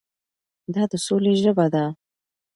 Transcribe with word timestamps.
دا 0.73 0.83
د 0.91 0.93
سولې 1.05 1.33
ژبه 1.41 1.65
ده. 1.73 1.85